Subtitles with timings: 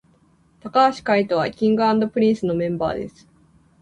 [0.63, 3.29] 髙橋海人は King & Prince のメンバーです